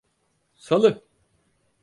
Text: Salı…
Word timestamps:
Salı… 0.55 1.03